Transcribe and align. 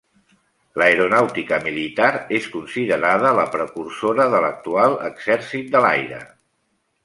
L'Aeronàutica 0.81 1.59
militar 1.65 2.07
és 2.39 2.49
considerada 2.55 3.35
la 3.43 3.47
precursora 3.59 4.29
de 4.35 4.43
l'actual 4.47 4.99
Exèrcit 5.13 5.73
de 5.77 5.87
l'Aire. 5.89 6.27